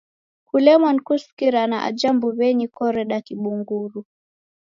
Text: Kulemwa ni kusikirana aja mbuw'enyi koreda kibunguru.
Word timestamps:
Kulemwa 0.47 0.89
ni 0.93 1.01
kusikirana 1.05 1.77
aja 1.87 2.09
mbuw'enyi 2.15 2.67
koreda 2.75 3.17
kibunguru. 3.25 3.99